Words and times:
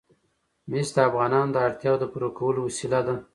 مس 0.69 0.87
د 0.95 0.97
افغانانو 1.09 1.53
د 1.53 1.57
اړتیاوو 1.67 2.01
د 2.01 2.05
پوره 2.11 2.29
کولو 2.37 2.59
وسیله 2.67 2.99
ده. 3.07 3.15